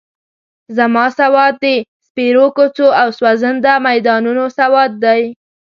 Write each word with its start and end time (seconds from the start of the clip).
زما 0.77 1.05
سواد 1.19 1.53
د 1.63 1.65
سپېرو 2.05 2.45
کوڅو 2.57 2.87
او 3.01 3.07
سوځنده 3.17 3.73
میدانونو 3.87 4.43
سواد 4.57 4.91
دی. 5.03 5.21